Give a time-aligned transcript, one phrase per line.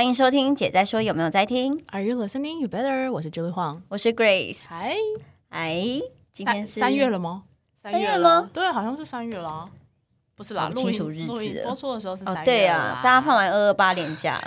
[0.00, 2.58] 欢迎收听姐在说，有没有在听？Are you listening?
[2.58, 3.12] You better。
[3.12, 3.82] 我是 Julie Huang。
[3.90, 4.62] 我是 Grace。
[4.66, 4.96] 嗨，
[5.50, 6.00] 哎，
[6.32, 7.42] 今天是三月了吗？
[7.82, 8.50] 三月了吗？
[8.50, 9.68] 对，好像是三月了啊。
[10.34, 14.40] 不是啦，搞不录清楚日音录音子播出的时候是哦三，月对啊，大家放完二二八连假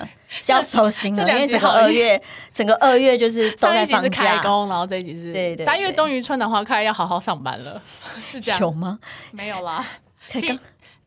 [0.48, 2.20] 要收心了， 因为整个二月，
[2.52, 7.80] 整个二月就是都在放上一集是开假，工，然后这一集是对对三月对终于春暖花开，要好好上班了，
[8.24, 8.98] 是这样有吗？
[9.32, 9.86] 没有啦。
[10.26, 10.60] 其才刚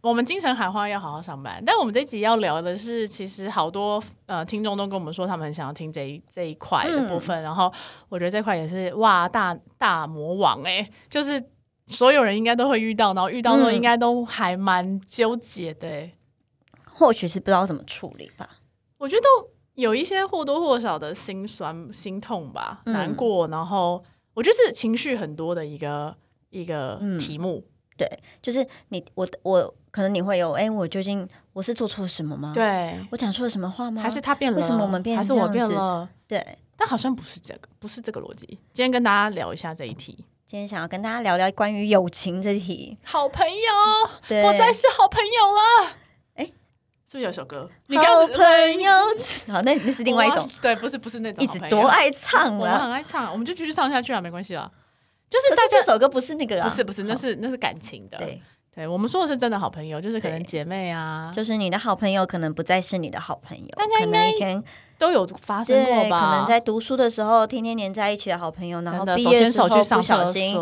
[0.06, 7.42] 我们精神喊话要好好上班，但我们这集要聊的是，其实好多呃听众都跟我们说，他们很想要听这一这一块的嗯部分。
[7.42, 7.72] 然后
[8.08, 11.42] 我觉得这块也是哇，大大魔王哎、就是
[11.86, 16.12] 所有人应该都会遇到，然后遇到之后嗯应该都还蛮纠结的、欸。
[16.84, 18.48] 或许是不知道怎么处理吧。
[18.98, 24.04] 我觉得都有一些或多或少的心酸、心痛吧，嗯难过，然后
[24.34, 26.16] 我觉得是情绪很多的一个
[26.50, 27.64] 一个嗯题目。
[27.96, 28.06] 对，
[28.42, 34.02] 就是你我我可能你会有，哎，我究竟我是做错什么吗？，对，我讲错了什么话吗？
[34.02, 34.58] 还是他变了？
[34.58, 36.08] 为什么我们变还是我变了？
[36.28, 36.58] 对？
[36.76, 38.46] 但好像不是这个，不是这个逻辑。
[38.74, 40.14] 今天跟大家聊一下这一题，
[40.46, 45.96] 今天想要跟大家聊聊关于友情这题，好朋友对，不再是好朋友了。
[46.34, 46.44] 哎
[47.08, 47.70] 是不是有首歌？
[47.86, 48.92] 你好刚朋友，
[49.50, 52.78] 好，那那是另外一种我，对，不是不是那种一直多爱唱我们。
[52.78, 54.70] 很爱唱，我们就继续唱下去啊，没关系啦。
[55.28, 58.18] 就是大可是这首歌不是那个啊，不是不是，那是那是感情的。
[58.18, 58.40] 对，
[58.74, 64.64] 对，我们说的是真的好朋友，就是可能姐妹啊，就是你的好朋友可能不再是你的好朋友，可大家应该能以前
[64.98, 66.36] 都有发生过吧，可？
[66.36, 70.56] 能在读书的时候天天黏在一起的好朋友，然后毕业的时候不小厕心，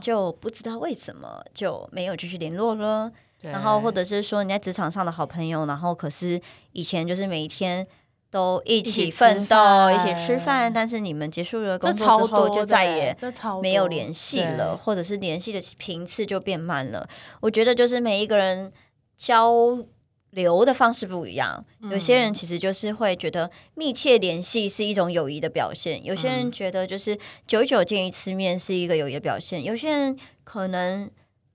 [0.00, 3.10] 就不知道为什么就没有继续联络了。
[3.40, 6.38] 对然后或者是说你在职场上的好朋友，然后可是
[6.72, 7.86] 以前就是每一天
[8.30, 9.56] 都一起奋斗、
[9.90, 13.16] 一起吃饭，但是你们结束了工作之后就再也
[13.60, 17.08] 没有联系了，或者是联系的频次就变慢了。
[17.40, 18.72] 我觉得就是每一个人
[19.16, 19.84] 交
[20.30, 31.10] 流的方式不一样，有些嗯人其实就是会觉得密切联系是一种友谊的表现，有些嗯人觉得就是久久见一次面是一个友谊的表现，有些人可能。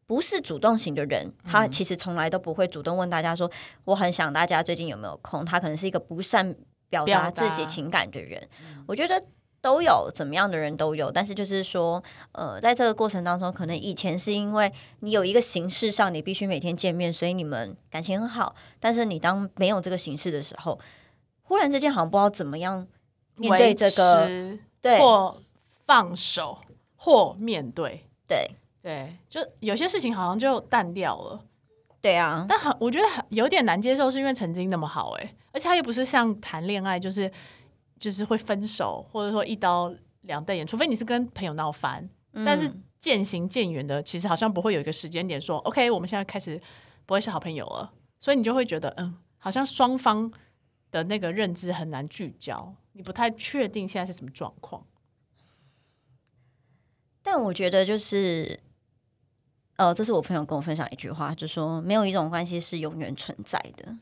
[0.07, 3.49] 不是主动型的人，嗯他其实从来都不会主动问大家说
[3.85, 5.43] 我很想大家最近有没有空。
[5.43, 6.55] 他可能是一个不善
[6.89, 8.47] 表达自己情感的人。
[8.85, 9.21] 我觉得
[9.61, 18.55] 都有，怎么样的人都有，但是就是说，呃，在这个过程当中，可能以前是因为你有一个形式上，你必须每天见面，所以你们感情很好。
[18.79, 20.79] 但是你当没有这个形式的时候，
[21.41, 22.87] 忽然之间好像不知道怎么样
[23.37, 24.29] 面对这个，
[24.81, 25.41] 对或
[25.87, 26.59] 放手，
[26.95, 28.05] 或面对。
[28.27, 28.51] 对
[28.85, 31.43] 对，就有些事情好像就淡掉了，
[32.01, 37.31] 对啊，但很我觉得很有点难接受，是因为曾经那么好哎、而且他又不是像谈恋爱，就是
[37.97, 39.91] 就是会分手，或者说一刀
[40.21, 42.07] 两瞪眼，除非你是跟朋友闹翻，
[42.45, 46.61] 但是嗯渐行渐远的，其实好像不会有一个时间点说，OK，我们现在开始
[47.07, 50.31] 不会是好朋友了，所以你就会觉得，嗯，好像双方
[50.91, 54.85] 的那个认知很难聚焦，你不太确定现在是什么状况。
[57.23, 58.59] 但我觉得就是，
[59.77, 63.93] 呃，这是我朋友跟我分享一句话，就说没有一种关系是永远存在的。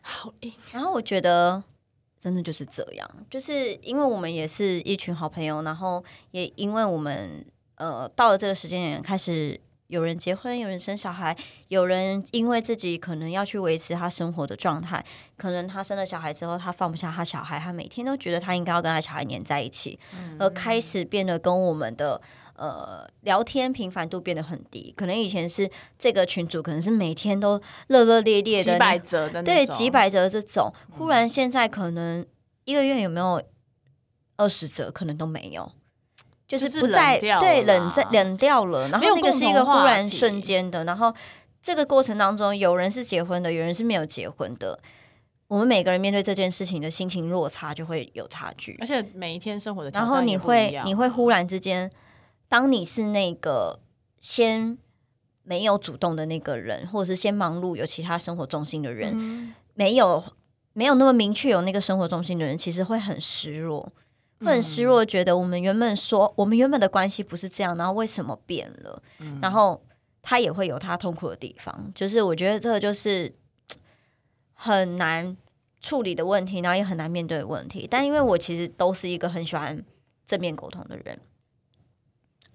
[0.00, 1.62] 好硬，然后我觉得
[2.18, 11.36] 真的就是这样，就是因为我们也是一群好朋友，然后也因为我们呃到了这个时间点，开始有人结婚，有人生小孩，
[11.68, 15.04] 有人因为自己可能要去维持他生活的状态，
[15.36, 19.98] 可能他生了小孩之后，他放不下他小孩，他每天都觉得他应该要跟他小孩黏在一起，
[20.38, 22.18] 而开始变得跟我们的。
[22.56, 32.24] 呃，聊天频繁度变得很低，可能以前是这个群组，可能是每天都热热烈烈的，几百折的对，几百折这种，忽然现在可能
[32.64, 33.42] 一个月有没有
[34.36, 35.70] 二十折，可能都没有，
[36.48, 38.88] 就是不再对冷在冷掉了。
[38.88, 41.14] 然后那个是一个忽然瞬间的，然后
[41.62, 44.78] 这个过程当中，有人是结婚的，有人是没有结婚的。
[45.48, 51.88] 我们每个人面对这件事情的心情落差就会有差距，而且每一天生活的然后你会你会忽然之间，
[52.48, 53.80] 当你是那个
[54.18, 54.78] 先
[55.42, 60.24] 没有主动的那个人，或者是先忙碌有其他生活重心的人，嗯没有
[60.72, 63.92] 没有那么明确有那个生活重心的人，其实会很失落，
[64.40, 69.02] 会很失落，觉得我们原本说我们原本的关系不是这样，然后为什么变了？
[69.40, 69.82] 然后
[70.22, 73.32] 他也会有他痛苦的地方，就是我觉得这个就是
[74.54, 75.36] 很难
[75.80, 77.86] 处理的问题，然后也很难面对的问题。
[77.90, 79.84] 但因为我其实都是一个很喜欢
[80.24, 81.20] 正面沟通的人。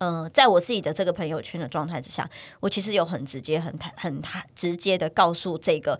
[0.03, 2.27] 嗯、在我自己的这个朋友圈的状态之下，
[2.59, 5.99] 我其实有很直接、很坦、很坦直接的告诉这个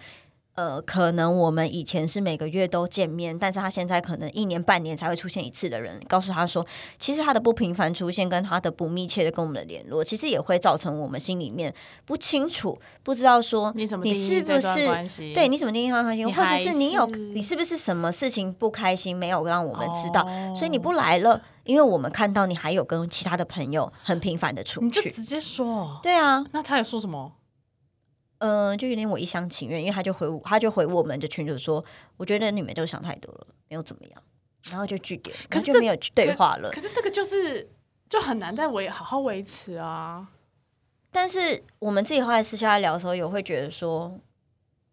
[0.55, 6.65] 呃，可能我们以前是每个月都见面，但是他现在可能一年半年才会出现一次的人，告诉他说，
[6.99, 11.73] 其实他的不频繁出现跟他的不密切的跟我们的联络，其实也会造成我们心里面
[12.05, 25.99] 不清楚，不知道说你怎么你是不是对你怎么定义他关系，或者是你有你是不是什么事情不开心没有让我们知道，哦所以你不来了，因为我们看到你还有跟其他的朋友很频繁的出去，你就直接说。
[26.03, 27.31] 对啊，那他有说什么？
[28.43, 31.83] 嗯、就有点我一厢情愿，因为他就回我他就回我们的群主说，
[32.17, 34.23] 我觉得你们都想太多了，没有怎么样，
[34.71, 36.81] 然后就拒绝，可是就没有对话了可。
[36.81, 37.69] 是这个就是
[38.09, 40.27] 就很难再维好好维持啊。
[41.11, 44.19] 但是我们自己后来私下聊的时候，有会觉得说，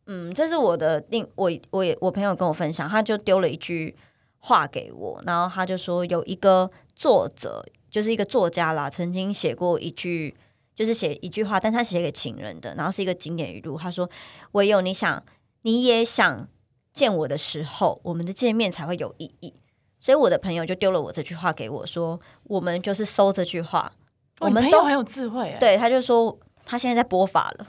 [0.06, 3.96] 嗯，这是我的另我我也我朋友跟我分享，他就丢了一句
[4.38, 10.34] 话给我，然后他就说有一个作者，就是一个作家啦，曾经写过一句，
[10.78, 14.08] 就是写一句话，但他写给情人的，然后是一个经典语录，他说
[14.52, 15.20] ：“唯有你想，
[15.62, 16.46] 你也想
[16.92, 19.52] 见我的时候，我们的见面才会有意义。”
[19.98, 23.92] 所以我的朋友就丢了我这句话给我说，我们就是收这句话，
[24.38, 25.58] 哦我们都很有智慧哎。
[25.58, 27.66] 对，他就说他现在在播法了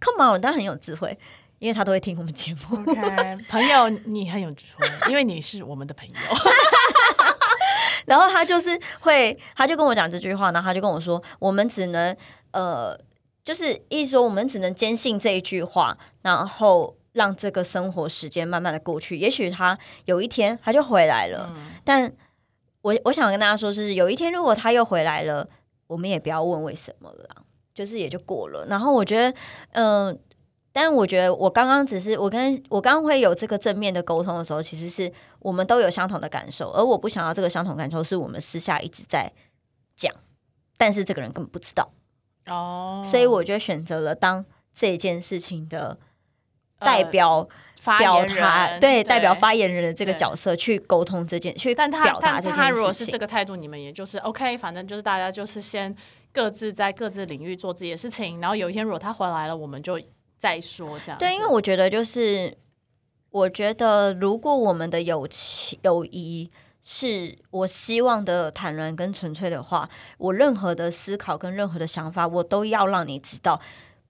[0.00, 1.18] ，Come on，他很有智慧，
[1.58, 2.76] 因为他都会听我们节目。
[2.78, 6.14] OK，朋友你很有智慧，因为你是我们的朋友。
[8.06, 12.16] 然后他就是会，他就跟我讲这句话，然后他就跟我说，我们只能
[12.52, 12.98] 呃，
[13.44, 19.16] 就是意思说我们只能坚信这一句话，然后让这个生活时间慢慢的过去。
[19.16, 21.54] 也许他有一天他就回来了，
[21.84, 22.12] 但
[22.82, 25.48] 我我想跟大家说是，有一天如果他又回来了，
[25.86, 27.28] 我们也不要问为什么了，
[27.74, 28.66] 就是也就过了。
[28.66, 29.38] 然后我觉得，
[29.72, 30.18] 嗯、
[30.72, 39.30] 但我觉得我刚刚只是我跟我刚刚会有这个正面的沟通的时候，其实是我们都有相同的感受，而我不想要这个相同感受是我们私下一直在
[39.94, 40.14] 讲，
[40.78, 41.90] 但是这个人根本不知道，
[42.46, 45.98] 哦，所以我就选择了当这件事情的
[46.78, 47.46] 呃代表、
[47.78, 52.62] 发表言达，人对代表发言人的这个角色去沟通这件，去但他表达但这件事情。
[52.62, 55.94] 他如果是这个态度，你们也就是 OK，反正就是大家就是先
[56.32, 60.00] 各自在各自领域做自己的事情，然后有一天如果他回来了，我们就
[60.42, 61.18] 再说这样。
[61.18, 62.58] 对，因为我觉得就是，
[63.30, 66.50] 我觉得如果我们的友情友谊
[66.82, 73.60] 是我希望的坦然跟纯粹的话，我任何的思考跟任何的想法，我都要让你知道。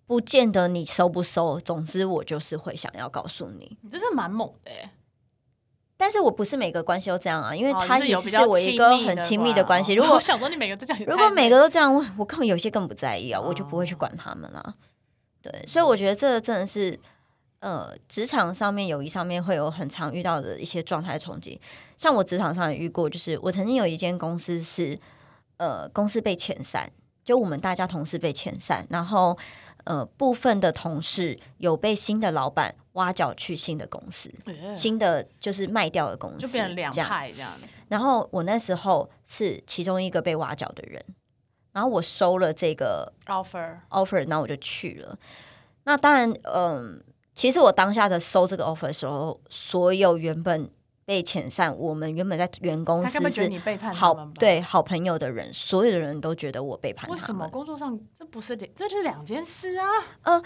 [0.07, 3.77] 不见得你收不收，总之我就是会想要告诉你。
[3.83, 4.91] 你真是蛮猛的欸，
[5.97, 9.93] 但是我不是每个关系都这样啊，因为哦他也是我一个很亲密的关系。
[9.93, 14.75] 哦如果 想说你每个都这样，如果每个都这样，我我根本有些更不在意啊，我就不会去管他们啦。
[15.43, 16.99] 对，所以我觉得这真的是
[17.61, 21.61] 呃，职场上面、友谊上面会有很常遇到的一些状态冲击。
[21.97, 24.99] 像我职场上也遇过，就是我曾经有一间公司是
[25.59, 26.91] 呃，公司被遣散，
[27.25, 29.37] 就我们大家同事被遣散，然后
[29.85, 37.53] 呃，部分的同事有被新的老板挖角去新的公司，呃新的就是卖掉的公司，就变成两派这样。
[37.89, 41.05] 然后我那时候是其中一个被挖角的人，
[41.73, 45.19] 然后我收了这个 offer offer，然后我就去了。
[45.85, 47.03] 那当然，嗯，
[47.35, 50.71] 其实我当下的收这个 offer 的时候，所有原本
[51.05, 54.15] 被遣散，我们原本在原公司他根本觉得是你背叛他好？
[54.39, 57.19] 对好朋友的人，所有的人都觉得我背叛他们。
[57.19, 60.43] 为什么工作上这不是两这是两件事啊？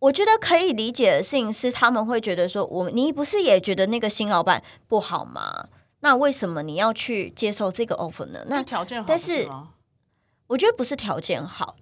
[0.00, 5.68] 我觉得可以理解的事情是，他们会觉得说，我你不是也觉得那个新老板不好吗？
[6.00, 8.44] 那为什么你要去接受这个 offer 呢？
[8.48, 9.48] 那那条件好，但是
[10.48, 11.76] 我觉得不是条件好，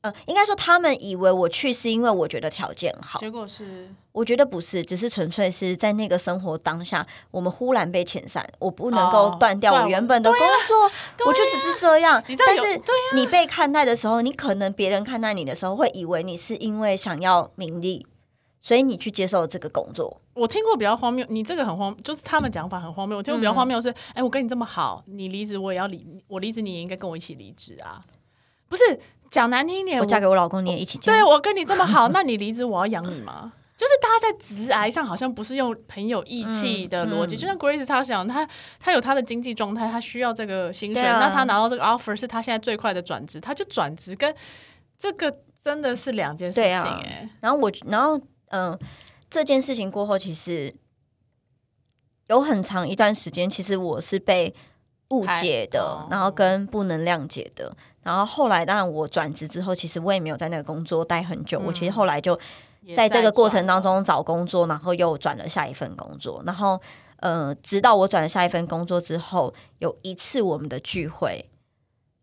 [0.00, 12.22] 呃，应该说他们以为我去是因为我觉得条件好，结果是我觉得不是，只是纯粹是在那个生活当下，我们忽然被遣散，我不能够哦断掉我原本的工作，对我就只是这样。
[12.38, 12.80] 但是
[13.14, 18.06] 你被看待的时候，你可能别人看待你的时候，会以为你是因为想要名利，
[18.64, 20.18] 所以你去接受这个工作。
[20.32, 23.18] 我听过比较荒谬，你这个很荒，就是他们讲法很荒谬。
[23.18, 28.02] 我听过比较嗯荒谬是，哎、我跟你这么好，你离职我也要离，我离职你也应该跟我一起离职啊。
[28.66, 28.98] 不是
[29.30, 31.12] 讲难听一点，我嫁给我老公，你也一起嫁。
[31.12, 33.52] 对我跟你这么好， 那你离职我要养你吗？
[33.76, 38.48] 就是大家在直癌上好像不是用很有义气的逻辑，嗯嗯就像 Grace 他想，他
[38.80, 44.34] 他有他的经济状态，他需要这个薪水，啊那他拿到这个 offer 是他现在最快的转职，他就转职，跟
[44.98, 48.18] 这个真的是两件事情对啊哎、然后我，然后
[48.56, 48.78] 嗯、
[49.28, 50.72] 这件事情过后，其实
[52.28, 54.54] 有很长一段时间，其实我是被
[55.08, 57.76] 误解的，然后跟不能谅解的。
[58.04, 61.58] 然后后来，当然我转职之后，其实我也没有在那个工作待很久。
[61.58, 62.38] 我其实后来就
[62.94, 66.42] 在这个过程当，中找工作，然后又转了下一份工作。
[66.46, 66.80] 然后，
[67.16, 71.50] 呃，直到我转了下一份工作之后，有一次我们的聚会，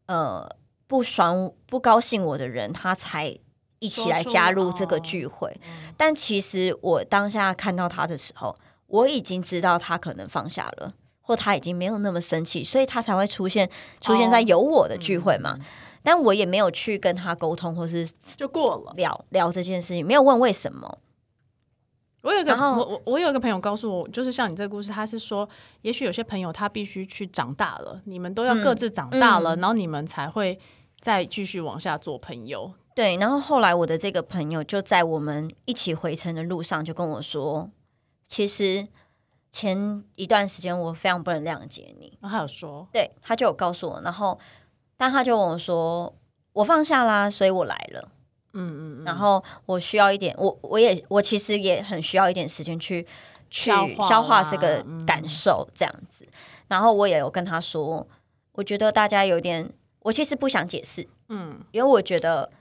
[0.06, 0.48] 呃，
[0.88, 3.36] 不爽不高兴我的人，他才
[3.82, 5.52] 一起来加入这个聚会。
[5.66, 8.56] 嗯但其实我当下看到他的时候，
[8.88, 13.70] 我已经知道他可能放下了，或他已经没有那么生气，所以他才会出现
[14.00, 15.60] 出现在有我的聚会嘛。
[16.04, 18.94] 但我也没有去跟他沟通，或是就过了。
[18.96, 20.98] 聊聊这件事情，没有问为什么。
[22.24, 25.48] 我有一个我我我有一个朋友告诉我，就是像你这个故事，他是说，
[25.84, 30.60] 也许有些朋友他必须去长大了，你们都要各自长大了，嗯然后你们才会
[31.00, 32.74] 再继续往下做朋友。
[32.94, 37.70] 对，然后后来我的这个朋友就在我们一起回程的路上就跟我说，
[38.28, 38.88] 其实
[39.52, 42.18] 前一段时间我非常不能谅解你。
[42.22, 44.38] 然后他有说，对，他就有告诉我，然后
[44.98, 46.14] 但他就问我说，
[46.54, 48.10] 我放下啦，所以我来了。
[48.54, 53.08] 嗯嗯嗯，然后我需要一点，我我也我其实也很需要一点时间去
[53.50, 53.72] 去
[54.10, 56.28] 消化这个嗯感受，这样子。
[56.68, 58.06] 然后我也有跟他说，
[58.52, 59.72] 我觉得大家有点，
[60.02, 62.52] 我其实不想解释，嗯，因为我觉得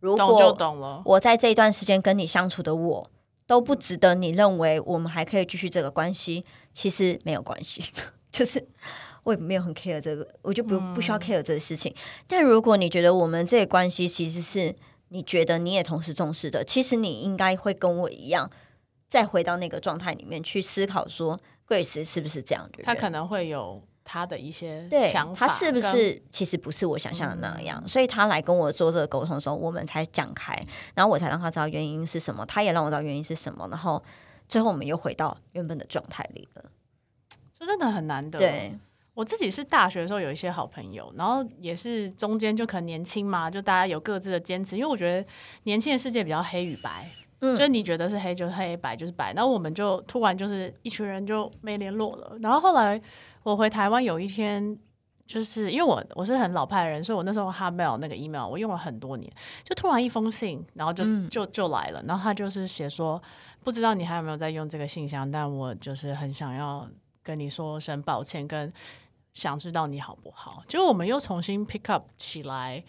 [0.00, 1.02] 如懂就果懂了。
[1.04, 3.10] 我在这一段时间跟你相处的我
[3.46, 7.82] 都不值得你认为我们还可以继续这个关系，其实没有关系，
[8.30, 8.68] 就是
[9.24, 11.94] 我也没有很 care 这个，我就不、不需要 care 这个事情。
[12.26, 14.74] 但如果你觉得我们这个关系其实是
[15.08, 18.50] 你觉得你也同时重视的，其实你应该会跟我一样，
[19.08, 22.84] 再回到那个状态里面去思考说，Grace 是不是这样的人？
[22.84, 25.78] 他可能会有他的一些对想法，他是不？
[25.78, 30.58] 是其实不是我想象的那样，所以他来跟我做这个沟通的时候，我们才讲开，
[30.94, 34.02] 然后我才让他知道原因是什么，他也让我知道原因是什么，然后
[34.48, 36.64] 最后我们又回到原本的状态里了。
[37.58, 38.38] 这真的很难得。
[38.38, 38.74] 对，
[39.12, 45.28] 我自己是大学的时候有一些好朋友，然后也是中间就可能年轻嘛，就大家有各自的坚持，因为我觉得
[45.64, 47.10] 年轻的世界比较黑与白，
[47.40, 53.00] 嗯就是你觉得是黑就是黑，白就是白，然后我们就突然就是一群人就没联络了，然后后来
[53.42, 54.78] 我回台湾有一天。
[55.28, 59.30] 就是因为我我是很老派的人，所以我那时候 Hotmail 那个 email 我用了很多年，
[59.62, 63.22] 就突然一封信，然后就、嗯就就来了，然后他就是写说，
[63.62, 66.88] 不知道你还有没有在用这个信箱，但我就是很想要
[67.22, 68.72] 跟你说声抱歉，跟
[69.34, 70.62] 想知道你好不好。
[70.66, 72.82] 结果我们又重新 pick up 起来，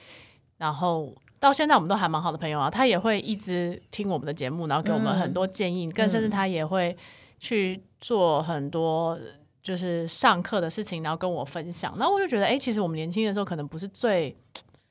[0.60, 2.70] 然后到现在我们都还蛮好的朋友啊。
[2.70, 6.96] 他也会一直听我们的节目，然后给我们很多建议，更甚至他也会
[7.38, 9.20] 去做很多
[9.62, 11.96] 就是上课的事情，然后跟我分享。
[11.98, 14.36] 然后我就觉得，哎、其实我们年轻的时候可能不是最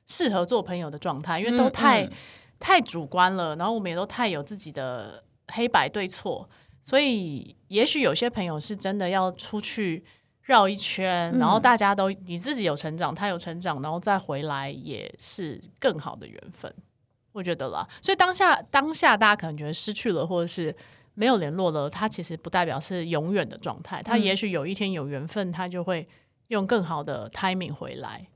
[0.07, 2.13] 适合做朋友的状态，因为都嗯太、嗯
[2.61, 5.23] 太主观了，然后我们也都太有自己的
[5.53, 6.49] 黑白对错。
[6.83, 10.03] 所以，也许有些朋友是真的要出去
[10.43, 16.75] 绕一圈，然后大家都你自己有成长，他有成长，然后再回来也是更好的缘分，
[17.31, 17.87] 我觉得啦。
[18.03, 20.75] 所以当下当下大家可能觉得失去了，或者是
[21.19, 26.09] 没有联络了，它其实不代表是永远的状态，他也许有一天有缘分，他就会
[26.47, 28.29] 用更好的 timing 回来，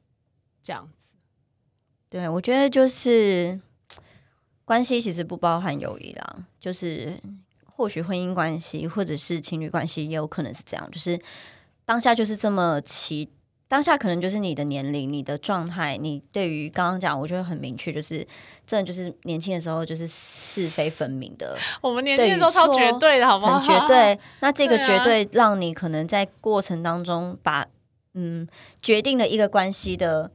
[0.65, 1.15] 这样子。
[2.11, 3.61] 对，我觉得就是
[4.65, 7.17] 关系其实不包含友谊啦，就是
[7.65, 11.17] 或许婚姻关系或者是情侣关系也有可能是这样，就是
[11.85, 13.31] 当下就是这么奇，
[13.73, 18.19] 当下可能就是你的年龄、你的状态，你对于刚刚讲，我觉得很明确，就是
[18.67, 23.59] 真的就是年轻的时候就是是非分明的， 我们年轻的时候超绝对的，好不好？
[23.59, 24.19] 很绝对。
[24.41, 27.67] 那这个绝对让你可能在过程当中把
[28.13, 28.47] 嗯
[28.83, 30.31] 决定了一个关系的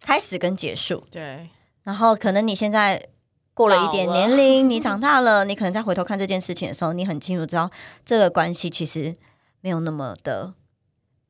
[0.00, 1.04] 开始跟结束。
[1.10, 1.50] 对，
[1.82, 3.08] 然后可能你现在
[3.52, 7.70] 过了一点年龄，你长 大了，你可能再回头看这件事情的时候，你很清楚知道
[8.06, 9.14] 这个关系其实
[9.60, 10.54] 没有那么的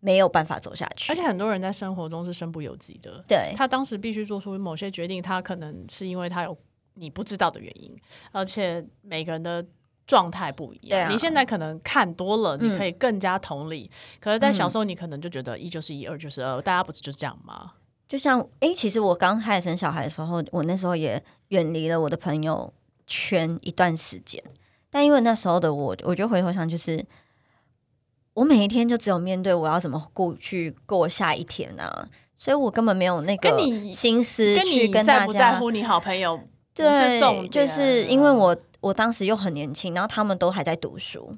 [0.04, 1.11] 没有办法走下去。
[1.11, 6.54] 而且很多人在生活中是身不由己的，对他当时必须做出某些决定，他可能是因为他有
[6.92, 7.96] 你不知道的原因，
[8.30, 9.64] 而且每个人的
[10.06, 11.06] 状态不一样。
[11.06, 17.73] 啊你现在可能看多了，嗯你可以更加同理，可是，在小时候你可能就觉得一就是一，二就是二，大家不是就这样吗？
[18.06, 22.70] 就像诶，其实我刚开始生小孩的时候，我那时候也远离了我的朋友
[23.06, 24.42] 圈一段时间。
[24.90, 27.04] 但因为那时候的我，我就回头想，就是
[28.35, 33.57] 我每一天就只有面对我要怎么过去过下一天啊，所以我根本没有那个
[33.93, 36.38] 心思跟去你在不在跟大家乎你好朋友
[36.75, 41.37] 对，就是因为我我当时又很年轻，然后他们都还在读书，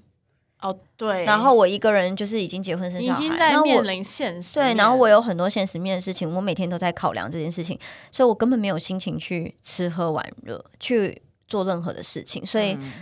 [0.62, 7.78] 哦对，然后我一个人就是已经结婚生小孩，经在面临现实对，然后我有很多现实面的事情，我每天都在考量这件事情，
[8.10, 12.92] 所以我根本没有心情去吃喝玩乐，去做任何的事情，所以嗯。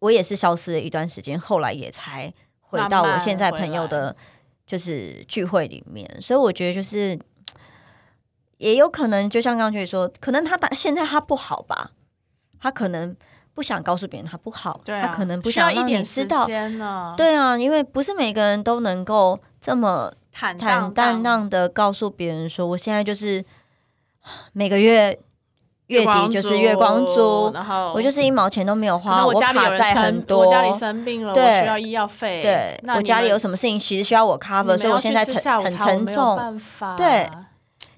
[0.00, 2.30] 我也是消失了一段时间，后来也才
[2.82, 4.14] 回到我现在朋友的，
[4.66, 7.18] 就是聚会里面，所以我觉得就是。
[8.58, 11.90] 也有可能，就像刚刚就说，可能他打现在他不好吧，
[12.60, 13.14] 他可能
[13.52, 16.46] 不想告诉别人他不好，对啊，他可能不想让你知道，
[17.16, 23.44] 对啊，因为不是每个人都能够这么坦坦荡荡荡的告诉别人说，我现在就是
[24.52, 25.18] 每个月
[25.88, 29.58] 月底就是月光族，然后我就是一毛钱都没有花，我家里
[29.94, 35.24] 很多，我家里生病了，我对需要医药费，对我家里有什么事情其实需要我 cover，所以我现在
[35.62, 36.36] 很沉重。
[36.36, 37.28] 办法，对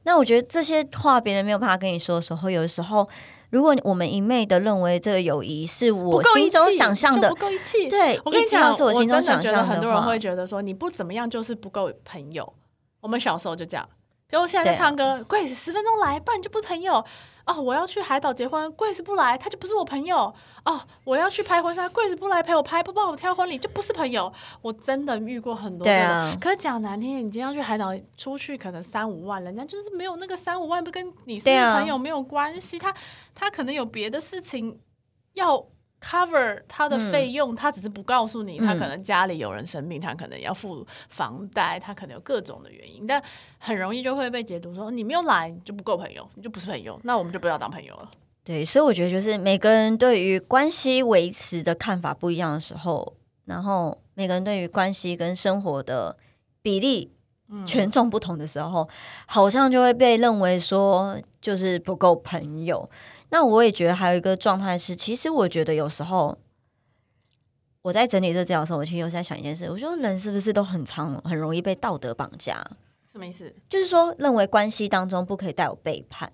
[0.03, 3.09] 那我觉得这些话别人没有办法跟你说的时候，有的时候，
[3.51, 7.89] 如果我们一昧的认为这个友谊是我心中想象的不，够义气。
[7.89, 12.53] 对，我跟你讲，是我心中想象觉得很多人会觉得说你不怎么样就是不够朋友。
[13.01, 13.89] 我们小时候就这样，
[14.29, 17.05] 比如我现在唱歌，Grace 十分钟来，不然就不朋友。
[17.47, 20.35] 哦，我要去海岛结婚，Grace 不来，他就不是我朋友。
[20.65, 24.33] 哦，我要去拍婚纱，Grace 不来陪我拍，不帮我挑婚礼，就不是朋友。
[24.61, 25.97] 我真的遇过很多这种。
[25.97, 32.79] 对啊可是讲难听点，你今天要去海岛出去，可能三五万，人家就是没有那个三五万，不跟你是朋友没有关系。
[32.79, 32.93] 他
[33.33, 34.81] 他可能有别的事情
[35.35, 35.65] 要
[36.07, 43.21] cover 他的费用，他只是不告诉你，他嗯可能家里有人生病，他可能要付房贷，他可能有各种的原因，但
[43.59, 48.09] 很容易就会被解读说你没有来你就不够朋友，你就不是朋友，那我们就不要当朋友了。
[48.45, 56.17] 对，所以我觉得就是每个人对于关系维持的看法不一样的时候，然后每个人对于关系跟生活的
[56.63, 57.11] 比例
[57.49, 58.89] 嗯权重不同的时候，
[59.27, 62.89] 好像就会被认为说就是不够朋友。
[63.31, 66.39] 那我也觉得还有一个状态是，其实我觉得有时候
[67.83, 72.65] 我在整理这资料的时候，我其实有在想一件事，我说人是不是都很常很容易被道德绑架？
[73.11, 73.55] 什么意思？
[73.69, 76.33] 就是说，认为关系当中不可以带有背叛。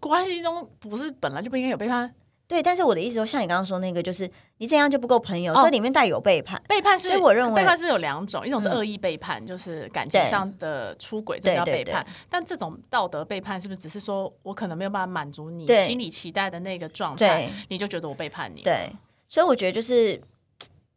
[0.00, 2.14] 关系中不是本来就不应该有背叛？
[2.52, 6.62] 对，但是我的意思说，像你刚刚说那个，就是你这样就不够朋友，哦这里面带有背叛。
[6.68, 8.46] 背叛是，所以我认为背叛是不是有两种？
[8.46, 12.06] 一种是嗯恶意背叛，就是感情上的出轨，这叫背叛。
[12.28, 18.60] 但这种道德背叛是不是只是说我可能没有办法满足你心里期待的那个状态，你就觉得我背叛你？
[18.60, 18.90] 对，
[19.30, 20.20] 所以我觉得就是，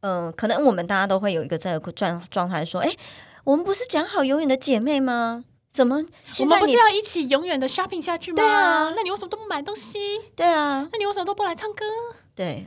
[0.01, 2.91] 嗯、可能我们大家都会有一个这个状状态，说，哎、
[3.45, 5.45] 我们不是讲好永远的姐妹吗？
[5.75, 6.01] 怎么我
[6.31, 8.37] 现在你们不是要一起永远的 shopping 下去吗？
[8.37, 9.99] 对啊那你为什么都不买东西？
[10.33, 10.87] 对啊？
[10.89, 11.83] 那你为什么都不来唱歌？
[12.33, 12.65] 对，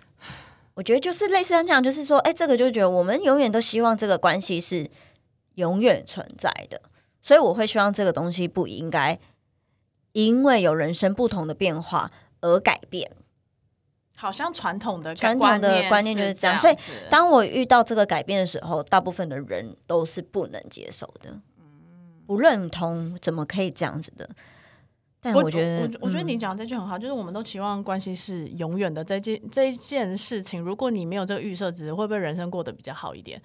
[0.75, 4.91] 我觉得就是类似像这样，就是说，哎、这个就觉得我们永远都希望这个关系是
[5.55, 6.83] 永远存在的，
[7.23, 9.19] 所以我会希望这个东西不应该
[10.12, 12.11] 因为有人生不同的变化
[12.43, 13.11] 而改变。
[14.19, 16.77] 好像传统的传统的观观念就是这这样所以
[17.09, 21.40] 当我遇到这个改变的时候，大部分的人都是不能接受的，
[22.29, 24.29] 不认同，怎么可以这样子的？
[25.19, 29.03] 但我我觉得，我我觉得嗯你讲的这句很好，就是我们都期望关系是永远的。
[29.03, 33.41] 这件这一件事情，如果你没有这个预设值，会不会人生过得比较好一点？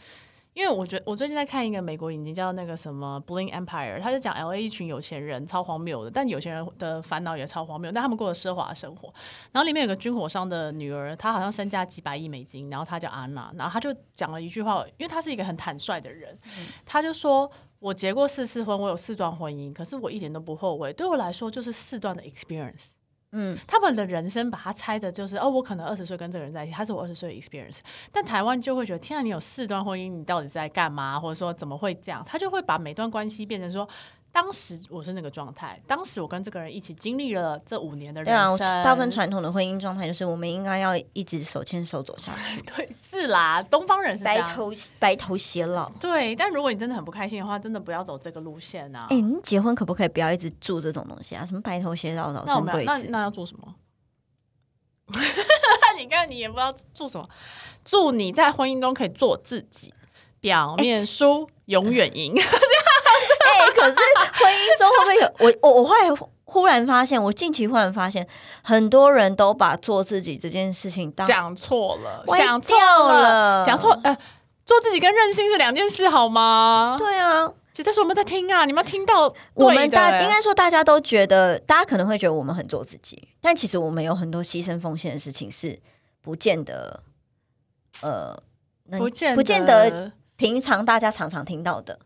[0.54, 9.14] 因为我觉得我最近在看一个美国影集，叫那个什么《Bling Empire》，他就讲 L A 一群有钱人超荒谬的，但有钱人的烦恼也超荒谬，但他们过着奢华的生活。
[9.52, 16.38] 然后里面有个军火商的女儿，她好像身价几百亿美金，然后她叫安娜，然后她就讲了一句话，因为她是一个很坦率的人，
[16.86, 17.50] 她就说。
[17.84, 20.94] 我结过四次婚，我有四段婚姻，可是我一点都不后悔。
[20.94, 22.86] 对我来说，就是四段的 experience。
[23.34, 27.80] 嗯，他们的人生把它拆的就是哦，我可能二十岁跟这个人在一起，他是我二十岁的 experience。
[28.12, 31.20] 但台湾就会觉得，天啊，你有四段婚姻，你到底在干嘛？
[31.20, 32.24] 或者说怎么会这样？
[32.26, 33.88] 他就会把每段关系变成说，
[34.34, 44.24] 当时我是那个状态，当时我跟这个人一起经历了这五年的对啊人生。，大部分传统的婚姻状态就是我们应该要一直手牵手走下去，对是啦，东方人是。
[44.24, 45.88] 白头白头偕老。
[46.00, 49.06] 对，但如果你真的很不开心的话，真的不要走这个路线啊。
[49.12, 51.46] 哎、你结婚可不可以不要一直住这种东西啊？
[51.46, 53.08] 什么白头偕老、早那我们那生贵子？
[53.12, 53.76] 那要做什么？
[55.96, 57.30] 你看你也不知道做什么，
[57.86, 59.94] 祝你在婚姻中可以做自己，
[60.40, 62.34] 表面输、永远赢。
[62.34, 62.44] 哎、
[63.84, 63.98] 可是
[64.34, 68.28] 婚姻中会不会有我我我后来忽然发现，我近期忽然发现，
[68.64, 73.98] 很多人都把做自己这件事情当讲错了，歪想错掉了，讲错。
[74.04, 74.16] 呃，
[74.66, 76.96] 做自己跟任性是两件事，好吗？
[76.98, 85.78] 对啊，其实我们在听啊，你们要听到我们大应该说大家都觉得，大家可能会觉得我们很做自己，但其实我们有很多牺牲奉献的事情是
[86.22, 87.04] 不见得，
[88.02, 88.42] 呃，
[88.86, 92.00] 能不见不见得平常大家常常听到的，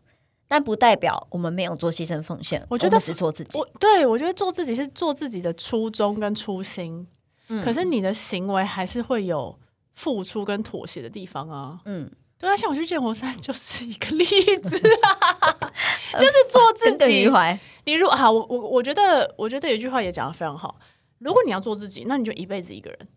[0.48, 3.68] 但不代表我们没有做牺牲奉献，我觉得们只做自己我。
[3.78, 7.06] 对我觉得做自己是做自己的初衷跟初心，
[7.48, 9.56] 嗯可是你的行为还是会有
[9.94, 11.78] 付出跟妥协的地方啊。
[11.84, 15.70] 嗯，对啊，像我去剑湖山就是一个例子啊，
[16.18, 17.28] 就是做自己。
[17.28, 17.58] 怀。
[17.84, 20.78] 你如好，我我我觉得，我觉得有一句话也讲的非常好。
[21.18, 23.08] 如果你要做自己，那你就一辈子一个人，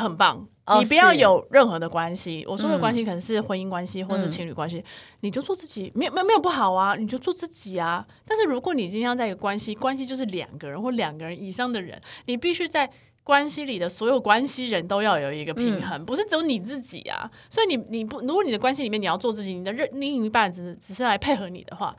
[0.00, 0.48] 很棒。
[0.66, 4.84] 哦你不要有任何的关系，我说的嗯关系可能是婚姻关系或者嗯情侣关系，
[5.20, 8.06] 你就做自己，没有没有没有不好啊，你就做自己啊。
[8.24, 12.88] 但是如果你今天要在一个关系，关系就是两个人或两个人以上的人，你必须在
[13.24, 17.28] 关系里的所有关系人都要有一个平衡，不是只有你自己啊。
[17.48, 21.96] 所以你你不，如果你的关系里面你要做自己，你的任另一半只只是来配合你的话，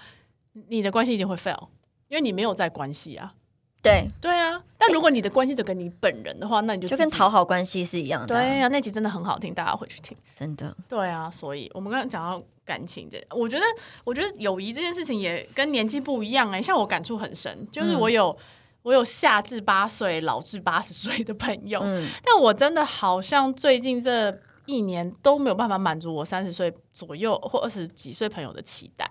[0.70, 1.68] 你的关系一定会 fail，
[2.08, 3.34] 因为你没有在关系啊。
[3.82, 8.36] 对，对啊，但如果你的关系只跟你本人的话，那你就就跟讨好关系是一样的。
[8.36, 10.15] 啊、对啊，那集真的很好听，大家回去听。
[10.36, 13.65] 真的，对啊，所以我们刚刚讲到感情这，我觉得，
[14.04, 18.38] 我觉得友谊这件事情也跟年纪不一样哎、像我感触很深，就是我有、
[18.84, 29.10] 我有下至八岁，老至八十岁的朋友，嗯，但我真的好像最近这一年都没有办法满足我三十岁左右或二十几岁朋友的期待，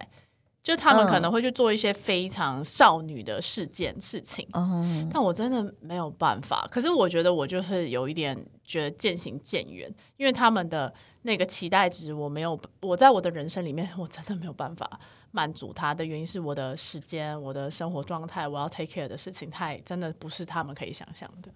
[0.63, 6.69] 就他们嗯可能会去做一些非常少女的事件事情，哦，但我真的没有办法。
[6.71, 10.93] 可是我觉得我就是有一点觉得渐行渐远，因为他们的
[11.23, 21.51] 那个期待值，我没有，我在我的人生里面，我真的没有办法满足他的原因是我的时间、我的生活状态，我要 take care 的事情太真的不是他们可以想象的。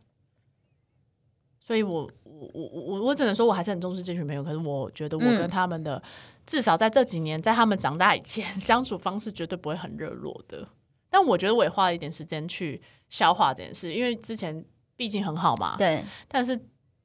[1.61, 6.03] 所以我我我我我只能说我还是很重视这群朋友，可是我觉得我跟嗯他们的、
[6.47, 10.67] 至少在这几年，在他们长大以前 相处方式绝对不会很热络的。
[11.11, 14.65] 但我觉得我也花了一点时间去消化这件事，因为之前
[14.97, 16.59] 毕竟很好嘛，对，但是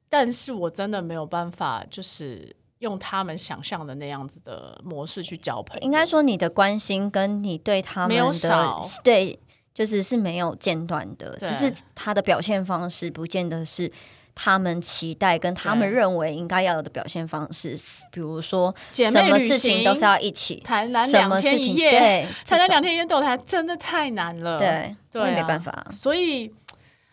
[0.08, 5.82] 但是我真的没有办法，就是用他们想象的那样子的模式去交朋友。
[5.82, 9.38] 应该说你的关心跟你对他们没有的少对，
[9.72, 13.92] 就是是没有间断的，只是他的表现方式不见得是。
[14.34, 17.76] 他们期待跟他们对认为应该要有的表现方式，
[18.10, 24.58] 比如说什么事情都是要一起，台南什两么事情天一夜，对，台南两天一夜对真的太难了。
[24.58, 25.86] 对，对我也没啊办法。
[25.92, 26.52] 所以，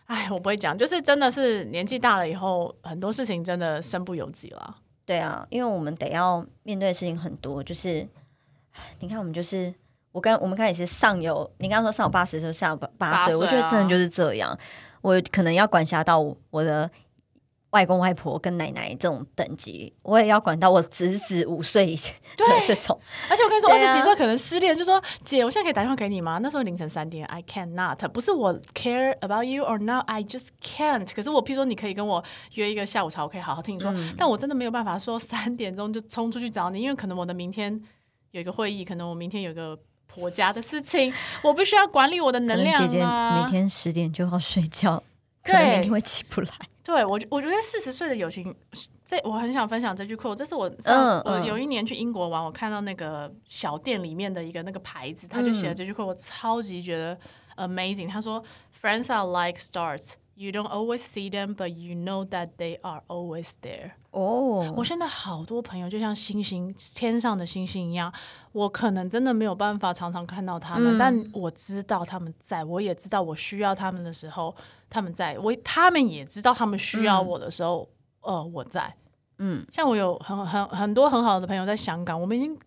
[0.06, 4.76] 哎，我不会讲，就是真的是年纪大了以后，很多事情真的身不由己了。
[5.04, 8.06] 对啊，因为我们得要面对的事情很多，就是
[9.00, 9.74] 你看，我们就是
[10.12, 14.56] 我刚我们刚才也是上有，你刚刚说上有八十岁，下有八八岁，八岁啊我觉得真的就是这样。
[15.00, 16.18] 我可能要管辖到
[16.50, 16.90] 我的
[17.70, 22.98] 外公外婆跟奶奶这种等级，我也要管到我侄子五岁以前的这种。
[23.28, 26.38] 而且我跟你说，二十几岁可能失恋，就说姐，我现在可以打电话给你吗？
[26.42, 31.06] 那时候凌晨三点，I cannot，不是我 care about you or not，I just can't。
[31.14, 37.78] 可是我譬如说，你可以跟我约一个下午茶，我可以好好听你说，嗯但我真的没有办法说三点钟就冲出去找你，因为可能我的明天
[38.30, 43.42] 有一个会议，可能我明天有个婆家的事情，我必须要管理我的能量姐姐啊。
[43.42, 45.02] 每天十点就要睡觉，
[45.42, 46.48] 可能对明天会起不来。
[46.88, 48.54] 对我，我觉得四十岁的友情，
[49.04, 50.34] 这我很想分享这句 quote。
[50.34, 57.18] 这是我上、我有一年去英国玩，我看到那个小店里面的一个那个牌子，他就写了嗯这句 quote，、我超级觉得
[57.58, 58.08] amazing。
[58.08, 58.42] 他说
[58.80, 63.52] ：“Friends are like stars.” You don't always see them, but you know that they are always
[63.60, 63.90] there.
[64.12, 68.10] 哦我现在好多朋友就像星星，天上的星星一样，
[68.52, 74.54] 我可能真的没有办法常常看到他们，嗯但我知道他们在，我也知道我需要他们的时候
[74.90, 77.88] 他们在，我他们也知道他们需要我的时候，
[78.20, 78.94] 呃，我在。
[79.38, 82.58] 嗯，像我有很很很多很好的朋友在香港，我们已经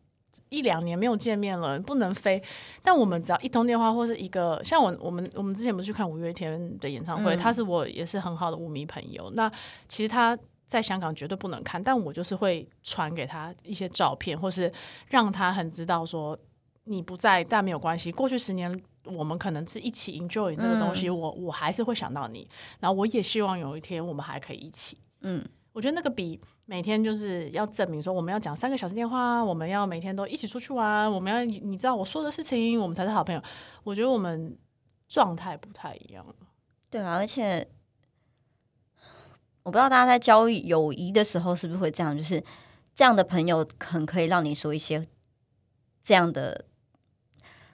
[0.49, 2.41] 一两年没有见面了，不能飞，
[2.81, 9.51] 但我们只要一通电话或是一个，像我我们我们之前不是去看五月天的演唱会，嗯他是我也是很好的舞迷朋友，那
[9.87, 10.37] 其实他。
[10.67, 14.71] 在香港绝对不能看，但我就是会传给他一些照片，或是
[15.09, 16.37] 让他很知道说
[16.85, 18.09] 你不在，但没有关系。
[18.09, 22.47] 过去十年我们可能是一起 enjoy 这个东西，我我还是会想到你，
[22.79, 24.97] 然后我也希望有一天我们还可以一起。
[25.21, 33.41] 嗯，我觉得那个比每天就是要证明说我们要讲三个小时电话，我们要每天都一起出去玩，我们要你知道我说的事情，我们才是好朋友。
[33.83, 34.57] 我觉得我们
[35.07, 36.25] 状态不太一样。
[36.89, 37.67] 对啊，而且
[39.63, 42.43] 我不知道大家在交友谊的时候是不是会这样，就是
[42.93, 45.05] 这样的朋友很可以让你说一些
[46.03, 46.65] 这样的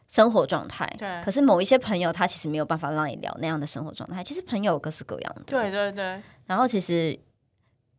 [0.07, 0.91] 生活状态。
[0.97, 4.23] 对可是某一些朋友他其实没有办法让你聊那样的生活状态。
[4.23, 7.17] 其实朋友各式各样的，对对对，然后其实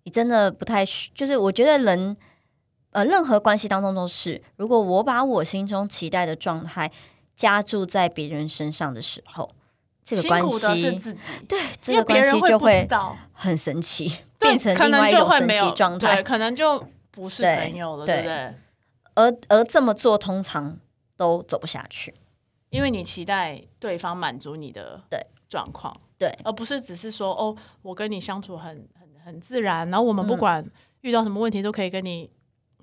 [0.05, 2.17] 你真的不太需，就是我觉得人
[2.93, 6.91] 呃任何关系当中都是，如果我把我心中期待的状态
[7.37, 9.51] 加注在别人身上的时候，
[10.03, 10.99] 这个关系
[11.47, 12.89] 对这个关系就会，
[13.33, 16.23] 很神奇，变成另外一种神奇状，态。
[16.23, 18.55] 可能就不是朋友了，对对不对？
[19.15, 20.79] 而而这么做通常
[21.19, 22.15] 都走不下去。
[22.71, 25.21] 因为你期待对方满足你的对。
[25.51, 30.39] 状况，对，而不是只是说哦，我跟你相处很很很自然，然后我们不嗯。
[30.39, 32.29] 管遇到什么问题都可以跟你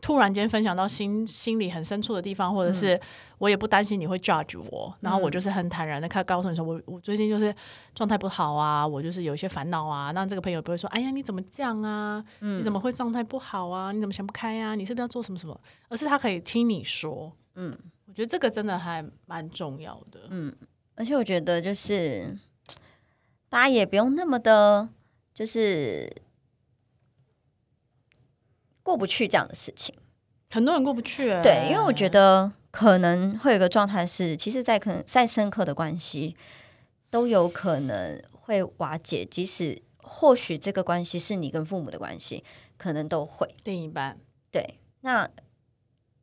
[0.01, 2.73] 突然间分享到心心里很深处的地方，或者嗯。
[2.73, 2.99] 是
[3.37, 7.53] 我也不担心你会 judge 我，然后我就是很坦然的开告诉你说我我最近就是
[7.93, 12.59] 状态不好啊，我就是有一些烦恼啊，那这个朋友不会说哎呀你怎么这样啊，嗯。
[12.59, 15.55] 你怎么会状态不好啊，你怎么想不开啊，你是不是要做什么什么，
[15.87, 17.71] 而是他可以听你说，嗯。
[17.71, 20.21] 我觉得这个真的还蛮重要的。
[20.29, 20.55] 嗯，
[20.95, 22.35] 而且我觉得就是
[23.49, 24.87] 大家也不用那么的，
[25.33, 26.09] 就是
[28.81, 29.93] 过不去这样的事情。
[30.51, 36.37] 很多人过不去、欸，对，因为我觉得可能会有一个状态是，其实，在可能再深刻的关系，
[37.09, 42.41] 都有可能会瓦解，即使或许这个关系是你跟父母的关系，
[42.77, 44.17] 可能都会另一半、
[44.49, 44.79] 对。
[45.01, 45.29] 那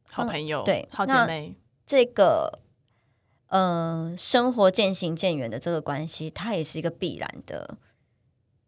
[0.09, 1.55] 好朋友、对好姐妹，
[1.87, 2.61] 这个，
[3.49, 7.77] 呃，生活渐行渐远的这个关系，它也是一个必然的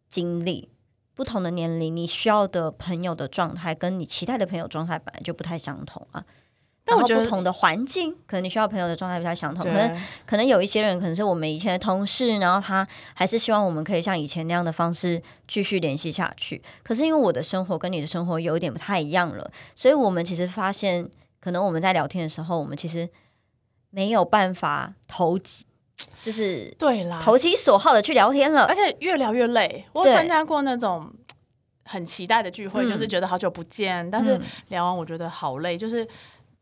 [0.08, 0.70] 经历。
[1.14, 6.24] 不同的年龄，你需要的朋友的状态，跟你期待的朋友状态本来就不太相同啊。
[6.86, 9.64] 然后但我觉得不同的环境，可能你需要朋友的状态不太相同。
[9.64, 16.60] 可能，可能有一些人可能是我们以前的同事，然后他还是希望我们可以像以前那样的方式继续联系下去。
[16.82, 21.08] 可是因为我的生活跟你的生活有一点不太一样了，所以我们其实发现，
[21.44, 23.06] 可能我们在聊天的时候，我们其实
[23.90, 25.66] 没有办法投机，
[26.22, 28.74] 就是对啦，投其所好的去聊天了而。
[28.74, 29.84] 且越聊越累。
[29.92, 31.12] 我参加过那种
[31.84, 35.76] 很期待的聚会，嗯就是觉得好久不见，但是嗯聊完我觉得好累。
[35.76, 36.08] 就是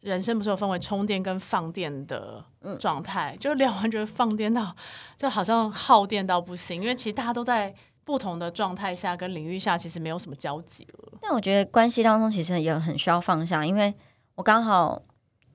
[0.01, 4.75] 人生不是有分为充电跟放电的嗯状态，就聊完觉得放电到
[5.17, 11.19] 就好像耗电到不行，因为其实大家都在不同的状态下跟领域下，其实没有什么交集了。
[11.23, 13.95] 但我觉得关系当中其实也很需要放下，因为
[14.35, 15.03] 我刚好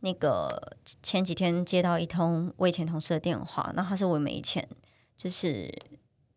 [0.01, 4.67] 那个前几天接到一通我以前同事的电话，那他是我们以前
[5.17, 5.73] 就是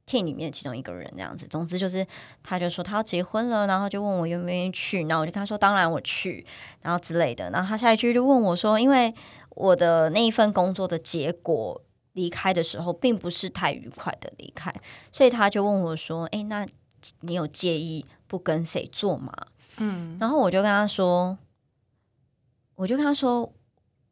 [0.07, 1.47] team 里面其中一个人这样子。
[1.47, 2.07] 总之就是，
[2.43, 6.47] 他就说他要结婚了，然后就问我愿不愿意去，然后我就跟他说当然我去，
[6.81, 7.51] 然后之类的。
[7.51, 9.15] 然后他下一句就问我说，因为
[9.51, 11.83] 我的那一份工作的结果。
[12.15, 14.75] 离开的时候并不是太愉快的离开，
[15.13, 16.67] 所以他就问我说：“诶，那
[17.21, 19.33] 你有介意不跟谁做吗？”
[19.79, 21.39] 嗯，然后我就跟他说，
[22.81, 23.53] 我就跟他说，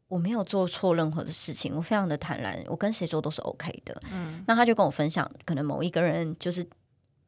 [0.07, 3.99] 我没有做错任何的事情，我非常的坦然，我跟谁做都是 OK 的。
[4.11, 6.63] 嗯，那他就跟我分享，可能某一个人就是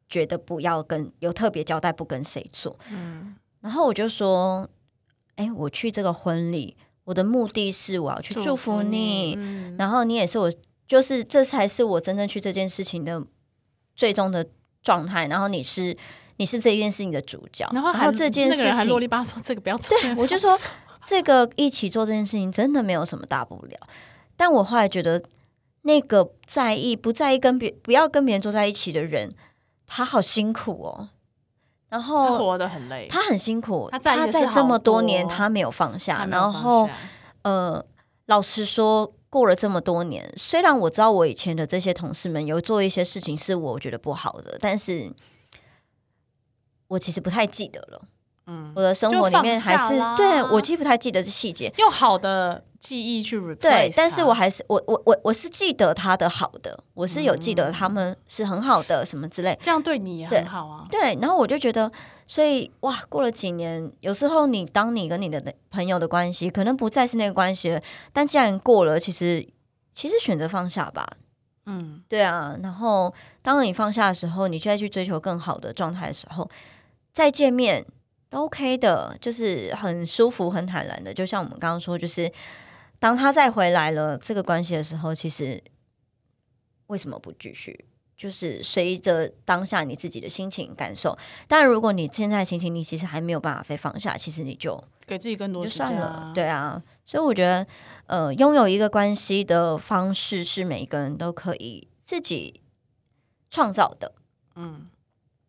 [0.08, 4.70] 觉得不要跟有特别交代不跟谁做，嗯，然后我就说，
[5.34, 10.52] 哎，我去这个婚礼，我的目的是我要去祝福你，嗯然后你也是我，
[10.86, 13.20] 就是这才是我真正去这件事情的
[13.96, 14.46] 最终的
[14.80, 15.96] 状态，然后你是。
[16.38, 20.58] 你是这件事情的主角，然后还这件事那个人还啰，里吧嗦，这个不要做，对我就说
[21.04, 23.78] 这个一起做这件事情真的没有什么大不了。
[24.36, 25.22] 但我后来觉得，
[25.82, 29.32] 那个在意不在意跟别不要跟别人坐在一起的人，
[29.86, 31.10] 他好辛苦哦。
[31.88, 36.88] 然他后活得很累，他很辛苦，他在这么多年他没有放下，然后
[37.42, 37.84] 呃，
[38.26, 45.12] 老实说，过了这么多年，虽然我知道我以前的这些同事们有做一些事情是我觉得不好的，但是
[46.88, 48.00] 我其实不太记得了。
[48.46, 51.72] 嗯，我的生活里面还是对我其实不太记得这细节。
[51.78, 59.56] 用好的记忆去 replace 对，但是我还是我我我我是记得他的好的，我是有记得嗯他们是很好的什么之类。
[59.62, 60.86] 这样对你也很好啊。
[60.90, 61.90] 对，然后我就觉得，
[62.26, 67.80] 所以哇，过了几年，有时候你当你跟你的朋友的关系可能不再是那个关系了，
[68.12, 69.48] 但既然过了，其实
[69.94, 71.08] 其实选择放下吧。
[71.66, 76.50] 嗯，对啊，然后当你放下的时候，你就再去追求更好的状态的时候，
[77.12, 77.86] 再见面
[78.32, 81.12] 都 OK 的，就是很舒服、很坦然的。
[81.12, 82.32] 就像我们刚刚说，就是
[82.98, 85.62] 当他再回来了这个关系的时候，其实
[86.86, 87.84] 为什么不继续？
[88.16, 91.18] 就是随着当下你自己的心情感受。
[91.46, 97.66] 当然，如果你现在心情你其实还没有办法被放下，其实你就给自己更多就时间算了啊。，对啊，所以我觉得，
[98.06, 102.62] 呃，拥有一个关系的方式是每一个人都可以自己
[103.50, 104.14] 创造的，
[104.54, 104.88] 嗯，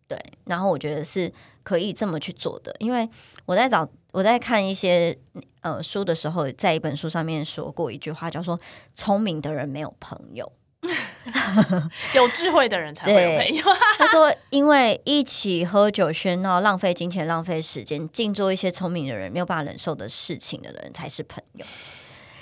[0.08, 0.20] 对。
[0.46, 1.32] 然后我觉得是
[1.64, 3.10] 可以这么去做的，因为
[3.46, 5.18] 我在找我在看一些
[5.62, 8.60] 呃书的时候，在一本书上面说过一句话，叫做
[8.94, 10.52] “聪明的人没有朋友”。
[12.14, 13.64] 有智慧的人才会有朋友。
[13.98, 21.66] 他说：“因为一起喝酒喧闹、浪费金钱、浪费时间，净做一些聪明的人没有办法忍受的事情的人才是朋友。”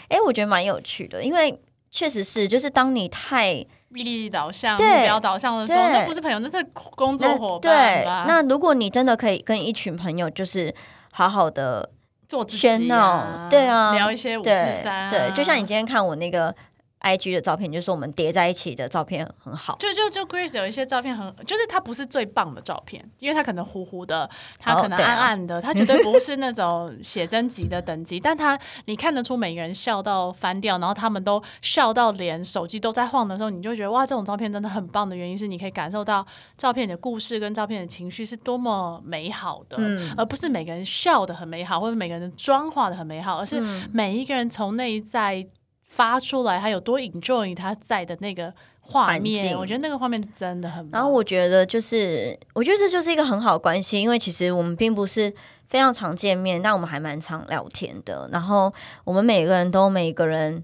[0.10, 3.54] 哎，我觉得蛮有趣的，因为确实是，就是当你太
[3.90, 10.74] 利益导向、目对标导向的时候，对那不是朋友，那是工作伙伴对？，那如果你真的可以跟一群朋友，就是
[11.12, 11.90] 好好的
[12.30, 16.56] 做喧闹啊对啊聊一些五四对三、啊，对，就像你今天看我那个
[17.02, 19.76] IG 的照片，就是我们叠在一起的照片很好。
[19.80, 36.26] 就就就 Grace 有一些照片很，就是它不是最棒的照片，因为它可能糊糊的，它可能暗暗的，它绝对不是那种写真集的等级，但它你看得出每个人笑到翻掉，然后他们都笑到连手机都在晃的时候，你就觉得哇，这种照片真的很棒的原因是你可以感受到
[36.58, 45.46] 照片的故事跟照片的情绪是多么美好的，嗯而不是每个人笑的很美好，或者每个人的妆化的很美好，而是嗯每一个人从内在
[45.92, 50.90] 发出来，他有多 enjoy 他在的那个画面，我觉得那个画面真的很。
[50.90, 55.32] 然后我觉得就是，我觉得这就是一个很好的关系，因为其实我们并不是
[55.68, 58.30] 非常常见面，但我们还蛮常聊天的。
[58.32, 58.74] 然后
[59.04, 60.64] 我们每个人都每个人，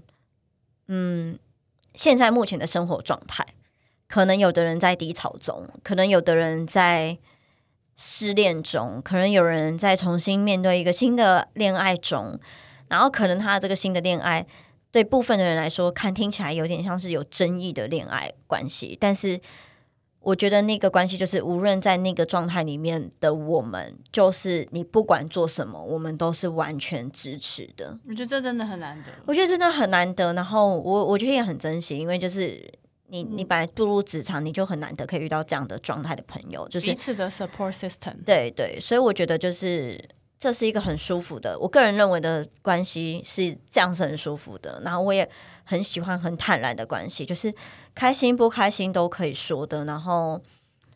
[0.88, 1.38] 嗯，
[1.92, 3.44] 现在目前的生活状态，
[4.08, 7.18] 可能有的人在低潮中，可能有的人在
[7.98, 12.40] 失恋中，可能有人在重新面对一个新的恋爱中，
[12.88, 14.46] 然后可能他这个新的恋爱
[14.90, 19.40] 对部分的人来说，看听起来有点像是有争议的恋爱关系，但是。
[20.20, 27.96] 我觉得那个关系就是，无论在那个状态里面的我们，就是你不管做什么，我们都是完全支持的。
[28.06, 29.12] 我觉得这真的很难得。
[29.24, 30.34] 我觉得真的很难得。
[30.34, 32.60] 然后我我觉得也很珍惜，因为就是
[33.06, 38.22] 你你本来步入职场，你就很难得可以遇到这样的状态的朋友，就是彼此的 support system。
[38.26, 39.98] 对对，所以我觉得就是
[40.38, 41.58] 这是一个很舒服的。
[41.58, 44.80] 我个人认为的关系是这样是很舒服的。
[44.84, 45.28] 然后我也。
[45.70, 47.54] 很喜欢很坦然的关系，就是
[47.94, 49.84] 开心不开心都可以说的。
[49.84, 50.40] 然后，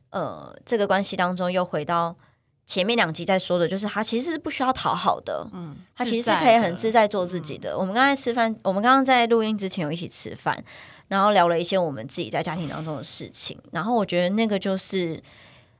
[0.09, 2.17] 呃，这个关系当中又回到
[2.65, 7.77] 前面两集在说的，就是他其实是不需要讨好的，嗯，他其实是可以很自在做自己的。
[7.77, 10.65] 我们刚才吃饭，我们刚刚在录音之前有一起吃饭，
[11.09, 13.59] 然后聊了一些我们自己在家庭当中的事情。
[13.73, 15.23] 然后我觉得那个就是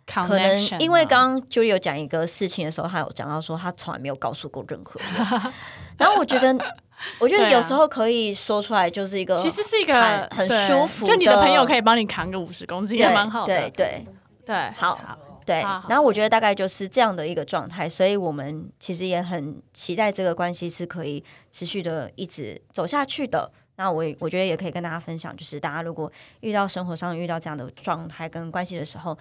[0.07, 5.53] 可能因为刚刚就有讲一个事情的时候，他有讲到说他从来没有告诉过任何人。
[5.99, 6.57] 然后我觉得。
[7.19, 13.47] 我觉得有时候可以说出来，就是一个其实是一个很舒服，就你的朋友可以帮你扛个五十公斤，也蛮好的。
[13.47, 14.07] 对对
[14.47, 15.57] 对，好对。
[15.89, 23.51] 然后我觉得大概就是这样的一个状态，所以我们其实也很期待这个关系是可以持续的一直走下去的。
[23.75, 29.19] 那我我觉得也可以跟大家分享，就是大家如果遇到生活上遇到这样的状态跟关系的时候，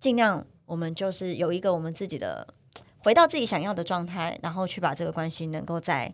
[0.00, 2.54] 尽量我们就是有一个我们自己的
[2.98, 6.12] 回到自己想要的状态，然后去把这个关系能够在。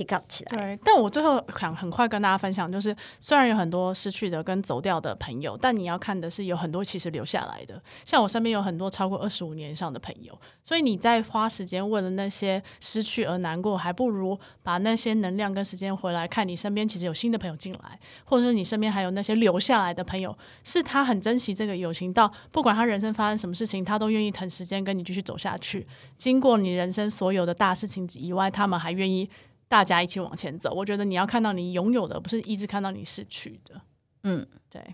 [0.00, 0.56] Pick up 起来。
[0.56, 7.80] 对，但我最后想很快跟大家分享，就是虽然有很多失去的跟走掉的朋友，但你要看的是有很多其实留下来的。
[8.04, 25.86] 像我身边有很多超过二十五年以上的朋友，所以你在花时间为了那些失去而难过，还不如把那些能量跟时间回来看你身边其实有新的朋友进来，或者是你身边还有那些留下来的朋友，是他很珍惜这个友情，到不管他人生发生什么事情，他都愿意腾时间跟你继续走下去。
[26.16, 29.28] 经过你人生所有的大事情以外，他们还愿意。
[29.70, 33.80] 大家一起往前走，我觉得你要看到你拥有的，不是一直看到你失去的。
[34.24, 34.84] 嗯，对，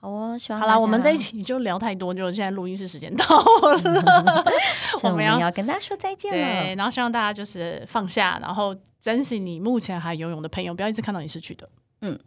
[0.00, 4.42] 好哦，好了，我们在一起就聊太多，就现在录音室时间到了，
[5.04, 6.36] 我们要跟大家说再见了。
[6.36, 11.70] 对，然后希望大家就是放下，然后珍惜你目前还拥有的朋友，不要一直看到你失去的。
[12.00, 12.18] 嗯，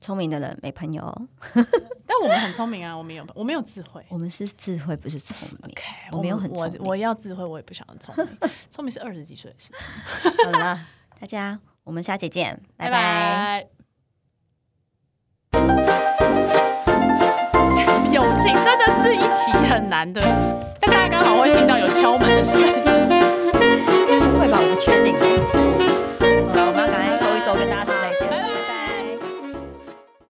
[0.00, 5.70] 聪明的人没朋友， 但我们很聪明啊，我们有，我们有智慧，我们是智慧，不是聪明。
[5.70, 8.26] OK，我没有很我我要智慧，我也不想聪明，
[8.70, 10.50] 聪明是二十几岁的事情。
[10.50, 10.80] 好了。
[11.24, 13.64] 大家，我们下期见，拜拜。
[18.12, 20.20] 友情真的是一题很难的，
[20.78, 22.66] 但大家刚好会听到有敲门的声音，
[24.38, 24.58] 会吧？
[24.60, 25.14] 我不确定。